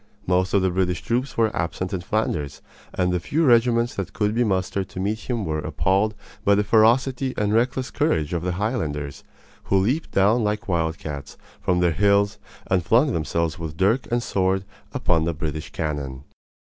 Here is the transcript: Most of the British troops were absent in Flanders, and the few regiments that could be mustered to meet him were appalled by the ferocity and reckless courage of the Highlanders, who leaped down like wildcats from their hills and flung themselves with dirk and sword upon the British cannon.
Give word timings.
Most 0.25 0.55
of 0.55 0.63
the 0.63 0.71
British 0.71 1.03
troops 1.03 1.37
were 1.37 1.55
absent 1.55 1.93
in 1.93 2.01
Flanders, 2.01 2.63
and 2.91 3.13
the 3.13 3.19
few 3.19 3.45
regiments 3.45 3.93
that 3.93 4.13
could 4.13 4.33
be 4.33 4.43
mustered 4.43 4.89
to 4.89 4.99
meet 4.99 5.29
him 5.29 5.45
were 5.45 5.59
appalled 5.59 6.15
by 6.43 6.55
the 6.55 6.63
ferocity 6.63 7.35
and 7.37 7.53
reckless 7.53 7.91
courage 7.91 8.33
of 8.33 8.41
the 8.41 8.53
Highlanders, 8.53 9.23
who 9.65 9.77
leaped 9.77 10.09
down 10.09 10.43
like 10.43 10.67
wildcats 10.67 11.37
from 11.61 11.81
their 11.81 11.91
hills 11.91 12.39
and 12.65 12.83
flung 12.83 13.13
themselves 13.13 13.59
with 13.59 13.77
dirk 13.77 14.07
and 14.11 14.23
sword 14.23 14.65
upon 14.91 15.25
the 15.25 15.35
British 15.35 15.71
cannon. 15.71 16.23